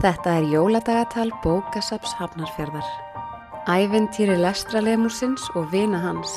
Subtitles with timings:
[0.00, 2.86] Þetta er jóladagatal bókasaps Hafnarfjörðar.
[3.68, 6.32] Æventýri lestralemusins og vina hans.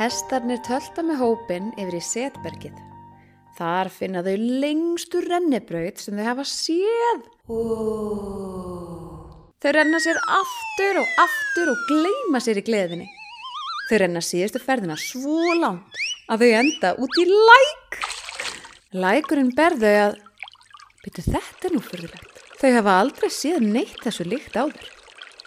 [0.00, 2.80] Hestarnir tölta með hópin yfir í setbergið.
[3.60, 7.30] Þar finna þau lengstu rennibraut sem þau hafa séð.
[9.60, 13.12] Þau renna sér aftur og aftur og gleima sér í gleðinni.
[13.90, 15.96] Þau renna síðustu ferðina svo langt
[16.30, 17.96] að þau enda út í læk.
[18.94, 20.12] Lækurinn berðu að,
[21.02, 22.36] byrju þetta er nú fyrirlegt.
[22.60, 24.86] Þau hafa aldrei séð neitt þessu líkt áður.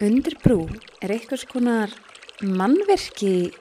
[0.04, 0.58] Undir brú
[1.00, 1.94] er einhvers konar
[2.44, 3.54] mannverki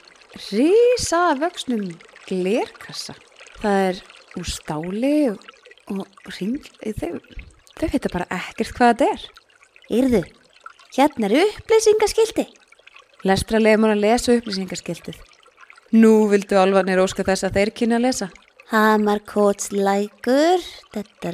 [0.48, 1.92] risa vöxnum
[2.26, 3.14] glerkassa.
[3.60, 4.00] Það er
[4.42, 5.46] úr stáli og,
[5.94, 6.58] og ring,
[6.98, 7.20] þau,
[7.78, 9.30] þau veit bara ekkert hvað þetta er.
[10.00, 10.24] Yrðu,
[10.98, 12.48] hérna er upplýsingaskildi.
[13.22, 15.18] Lestra lemur að lesa upplýsingaskiltið.
[15.94, 18.26] Nú vildu alvanir óska þess að þeir kynna að lesa.
[18.72, 20.60] Hamarkótslækur,
[20.94, 21.30] þetta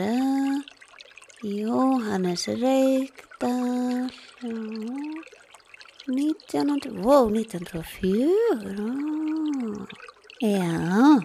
[1.47, 4.11] Jóhannes Reykdal,
[4.43, 4.49] já,
[6.09, 9.87] 1900, wow, 1904,
[10.43, 11.23] já,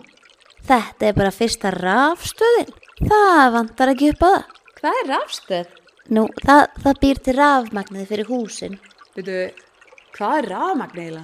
[0.69, 2.69] þetta er bara fyrsta rafstöðin,
[3.01, 4.45] það vantar ekki upp á það.
[4.77, 5.67] Hvað er rafstöð?
[6.13, 8.77] Nú, það, það býr til rafmagnið fyrir húsin.
[9.17, 9.49] Veitu,
[10.13, 11.23] hvað er rafmagniðla?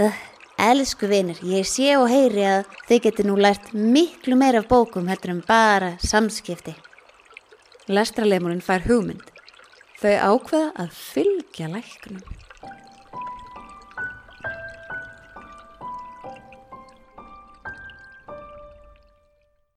[0.00, 0.20] Uh,
[0.60, 5.10] elsku vinir, ég sé og heyri að þið getur nú lært miklu meira af bókum
[5.10, 6.74] heldur en bara samskipti.
[7.90, 9.26] Lestralemurinn fær hugmynd.
[10.00, 12.22] Þau ákveða að fylgja læknum.